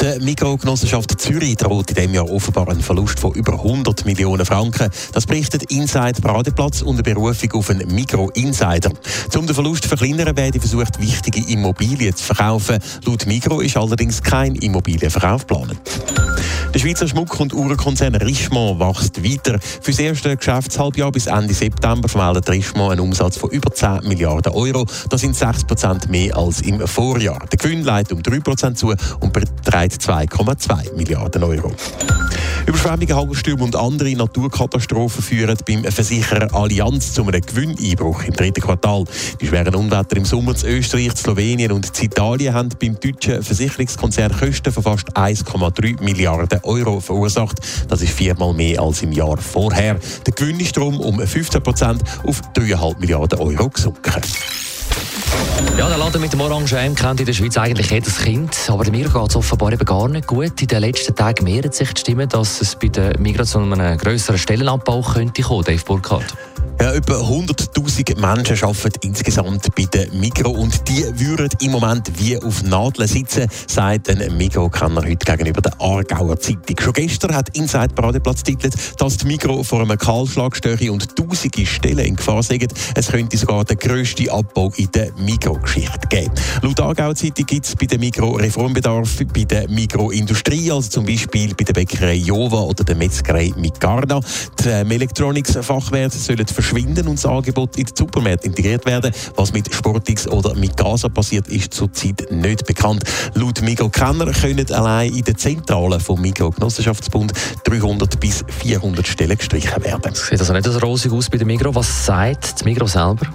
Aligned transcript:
Der 0.00 0.20
Mikrogenossenschaft 0.20 1.18
Zürich 1.20 1.56
droht 1.56 1.90
in 1.90 1.94
diesem 1.94 2.14
Jahr 2.14 2.30
offenbar 2.30 2.68
einen 2.68 2.82
Verlust 2.82 3.18
von 3.18 3.32
über 3.32 3.54
100 3.54 4.04
Millionen 4.04 4.44
Franken. 4.44 4.90
Das 5.12 5.26
berichtet 5.26 5.70
Inside 5.72 6.20
Paradeplatz 6.20 6.82
unter 6.82 7.02
Berufung 7.02 7.52
auf 7.52 7.70
einen 7.70 7.94
Mikro-Insider. 7.94 8.90
Um 9.34 9.46
den 9.46 9.54
Verlust 9.54 9.84
zu 9.84 9.88
verkleinern, 9.88 10.36
werden 10.36 10.60
versucht, 10.60 11.00
wichtige 11.00 11.50
Immobilien 11.50 12.14
zu 12.14 12.24
verkaufen. 12.24 12.78
Laut 13.04 13.26
Mikro 13.26 13.60
ist 13.60 13.76
allerdings 13.76 14.22
kein 14.22 14.54
Immobilienverkauf 14.56 15.46
geplant. 15.46 15.80
Der 16.76 16.80
Schweizer 16.80 17.08
Schmuck- 17.08 17.40
und 17.40 17.54
Uhrenkonzern 17.54 18.14
Richemont 18.16 18.78
wächst 18.78 19.24
weiter. 19.24 19.58
Für 19.80 19.92
das 19.92 19.98
erste 19.98 20.36
Geschäftshalbjahr 20.36 21.10
bis 21.10 21.26
Ende 21.26 21.54
September 21.54 22.06
vermeldet 22.06 22.50
Richemont 22.50 22.92
einen 22.92 23.00
Umsatz 23.00 23.38
von 23.38 23.48
über 23.48 23.72
10 23.72 24.00
Milliarden 24.06 24.52
Euro. 24.52 24.84
Das 25.08 25.22
sind 25.22 25.34
6 25.34 25.64
Prozent 25.64 26.10
mehr 26.10 26.36
als 26.36 26.60
im 26.60 26.86
Vorjahr. 26.86 27.46
Der 27.50 27.56
Gewinn 27.56 27.82
leitet 27.82 28.12
um 28.12 28.22
3 28.22 28.40
Prozent 28.40 28.76
zu 28.76 28.88
und 29.20 29.32
beträgt 29.32 30.02
2,2 30.02 30.94
Milliarden 30.94 31.44
Euro. 31.44 31.72
Überschwemmungen, 32.66 33.14
Hagelstürme 33.14 33.62
und 33.62 33.76
andere 33.76 34.10
Naturkatastrophen 34.16 35.22
führen 35.22 35.56
beim 35.66 35.84
Versicherer 35.84 36.52
Allianz 36.52 37.14
zu 37.14 37.22
einem 37.22 37.40
Gewinneinbruch 37.40 38.24
im 38.24 38.34
dritten 38.34 38.60
Quartal. 38.60 39.04
Die 39.40 39.46
schweren 39.46 39.76
Unwetter 39.76 40.16
im 40.16 40.24
Sommer 40.24 40.52
in 40.64 40.78
Österreich, 40.78 41.12
Slowenien 41.16 41.70
und 41.70 42.02
Italien 42.02 42.52
haben 42.52 42.70
beim 42.80 42.98
deutschen 42.98 43.40
Versicherungskonzern 43.42 44.36
Kosten 44.36 44.72
von 44.72 44.82
fast 44.82 45.16
1,3 45.16 46.02
Milliarden 46.02 46.58
Euro 46.66 47.00
verursacht. 47.00 47.58
Das 47.88 48.02
ist 48.02 48.12
viermal 48.12 48.52
mehr 48.52 48.80
als 48.80 49.02
im 49.02 49.12
Jahr 49.12 49.36
vorher. 49.38 49.98
Der 50.26 50.32
Gewinn 50.32 50.60
ist 50.60 50.76
darum 50.76 51.00
um 51.00 51.18
15 51.18 51.62
Prozent 51.62 52.02
auf 52.26 52.40
3,5 52.54 52.98
Milliarden 52.98 53.38
Euro 53.38 53.68
gesunken. 53.68 54.22
Ja, 55.78 55.88
der 55.88 55.98
Laden 55.98 56.20
mit 56.22 56.32
dem 56.32 56.40
Orange 56.40 56.76
kennt 56.94 57.20
in 57.20 57.26
der 57.26 57.32
Schweiz 57.32 57.58
eigentlich 57.58 57.90
jedes 57.90 58.18
Kind. 58.18 58.56
Aber 58.68 58.90
Migros 58.90 59.12
geht 59.12 59.30
es 59.30 59.36
offenbar 59.36 59.72
eben 59.72 59.84
gar 59.84 60.08
nicht 60.08 60.26
gut. 60.26 60.60
In 60.60 60.68
den 60.68 60.80
letzten 60.80 61.14
Tagen 61.14 61.44
mehren 61.44 61.70
sich 61.70 61.92
die 61.92 62.00
Stimmen, 62.00 62.28
dass 62.28 62.60
es 62.62 62.76
bei 62.76 62.88
der 62.88 63.18
Migros 63.18 63.50
zu 63.50 63.58
einem 63.58 63.98
grösseren 63.98 64.38
Stellenabbau 64.38 65.02
könnte 65.02 65.42
kommen, 65.42 65.64
Dave 65.64 65.84
Burkhardt. 65.84 66.34
Ja, 66.78 66.92
etwa 66.92 67.14
100.000 67.14 68.20
Menschen 68.20 68.62
arbeiten 68.62 69.00
insgesamt 69.02 69.74
bei 69.74 69.84
der 69.84 70.12
Migro 70.12 70.50
und 70.50 70.86
die 70.86 71.04
würden 71.18 71.48
im 71.62 71.70
Moment 71.70 72.10
wie 72.18 72.36
auf 72.36 72.62
Nadeln 72.64 73.08
sitzen, 73.08 73.48
sagt 73.66 74.10
ein 74.10 74.36
Migro-Kenner 74.36 75.02
heute 75.02 75.24
gegenüber 75.24 75.62
der 75.62 75.72
Aargauer 75.80 76.38
Zeitung. 76.38 76.76
Schon 76.78 76.92
gestern 76.92 77.34
hat 77.34 77.56
Inside 77.56 77.94
Paradeplatz 77.94 78.42
titelt, 78.42 78.74
dass 78.98 79.16
die 79.16 79.26
Migro 79.26 79.62
vor 79.62 79.80
einem 79.80 79.96
Kahlschlag 79.96 80.54
und 80.90 81.16
tausende 81.16 81.66
Stellen 81.66 81.98
in 81.98 82.16
Gefahr 82.16 82.42
sind. 82.42 82.74
Es 82.94 83.08
könnte 83.08 83.38
sogar 83.38 83.64
der 83.64 83.76
grösste 83.76 84.30
Abbau 84.30 84.70
in 84.76 84.90
der 84.92 85.12
Migro-Geschichte 85.14 86.08
geben. 86.10 86.32
Laut 86.60 86.80
Aargauer 86.80 87.14
Zeitung 87.14 87.46
gibt 87.46 87.64
es 87.64 87.74
bei 87.74 87.86
der 87.86 87.98
Migro 87.98 88.32
Reformbedarf 88.32 89.24
bei 89.32 89.44
der 89.44 89.66
Migro-Industrie, 89.70 90.70
also 90.70 90.90
zum 90.90 91.06
Beispiel 91.06 91.54
bei 91.54 91.64
der 91.64 91.72
Bäckerei 91.72 92.16
Jova 92.16 92.60
oder 92.60 92.84
der 92.84 92.96
Metzgerei 92.96 93.52
Micarda. 93.56 94.20
Die 94.62 94.68
ähm, 94.68 94.90
Electronics-Fachwerte 94.90 96.18
sollen 96.18 96.46
verschwinden 96.66 97.06
und 97.06 97.16
das 97.16 97.26
Angebot 97.26 97.76
in 97.76 97.84
den 97.84 97.96
Supermärkten 97.96 98.50
integriert 98.50 98.84
werden. 98.86 99.12
Was 99.36 99.52
mit 99.52 99.72
Sportix 99.72 100.26
oder 100.26 100.54
mit 100.54 100.76
Gaza 100.76 101.08
passiert, 101.08 101.48
ist 101.48 101.72
zurzeit 101.72 102.26
nicht 102.30 102.66
bekannt. 102.66 103.04
Laut 103.34 103.62
Migro-Kenner 103.62 104.32
können 104.32 104.70
allein 104.72 105.12
in 105.12 105.22
den 105.22 105.36
Zentralen 105.36 106.00
vom 106.00 106.20
Migro-Genossenschaftsbund 106.20 107.32
300 107.64 108.18
bis 108.18 108.44
400 108.48 109.06
Stellen 109.06 109.38
gestrichen 109.38 109.84
werden. 109.84 110.14
Sieht 110.14 110.40
also 110.40 110.52
nicht 110.52 110.64
so 110.64 110.78
rosig 110.78 111.12
aus 111.12 111.30
bei 111.30 111.38
der 111.38 111.46
Migro. 111.46 111.74
Was 111.74 112.06
sagt 112.06 112.60
die 112.60 112.64
Migro 112.64 112.86
selber? 112.86 113.26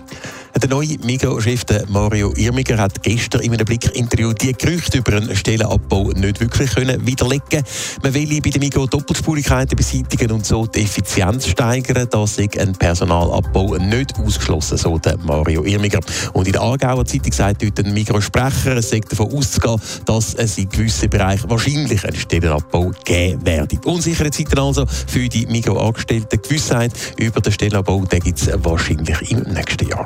Der 0.61 0.69
neue 0.69 0.95
Migros-Chef 1.03 1.63
Mario 1.89 2.33
Irmiger 2.35 2.77
hat 2.77 3.01
gestern 3.01 3.41
in 3.41 3.51
einem 3.51 3.65
Blick-Interview 3.65 4.31
die 4.31 4.53
Gerüchte 4.53 4.99
über 4.99 5.13
einen 5.17 5.35
Stellenabbau 5.35 6.11
nicht 6.11 6.39
wirklich 6.39 6.75
können 6.75 7.03
widerlegen 7.03 7.63
Man 8.03 8.13
will 8.13 8.39
bei 8.41 8.51
der 8.51 8.59
Migros 8.59 8.91
Doppelspurigkeiten 8.91 9.75
beseitigen 9.75 10.31
und 10.31 10.45
so 10.45 10.67
die 10.67 10.83
Effizienz 10.83 11.47
steigern. 11.47 12.07
Da 12.11 12.23
ist 12.23 12.39
ein 12.39 12.73
Personalabbau 12.73 13.77
nicht 13.77 14.13
ausgeschlossen, 14.19 14.77
so 14.77 14.99
der 14.99 15.17
Mario 15.17 15.63
Irmiger. 15.63 15.99
Und 16.33 16.45
in 16.45 16.53
der 16.53 16.61
Aargauer 16.61 17.05
Zeitung 17.05 17.33
sagt 17.33 17.65
heute 17.65 17.83
ein 17.83 17.93
Migros-Sprecher, 17.95 18.77
es 18.77 18.91
sei 18.91 18.99
davon 18.99 19.33
auszugehen, 19.33 19.81
dass 20.05 20.35
es 20.35 20.59
in 20.59 20.69
gewissen 20.69 21.09
Bereichen 21.09 21.49
wahrscheinlich 21.49 22.05
einen 22.05 22.15
Stellenabbau 22.15 22.91
geben 23.03 23.43
werde. 23.47 23.79
Unsichere 23.85 24.29
Zeiten 24.29 24.59
also 24.59 24.85
für 24.85 25.27
die 25.27 25.47
Migros-Angestellten. 25.47 26.39
Gewissheit 26.39 26.91
über 27.17 27.41
den 27.41 27.51
Stellenabbau 27.51 28.01
gibt 28.01 28.39
es 28.39 28.49
wahrscheinlich 28.63 29.31
im 29.31 29.41
nächsten 29.53 29.89
Jahr. 29.89 30.05